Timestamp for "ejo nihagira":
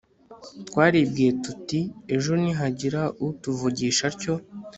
2.13-3.01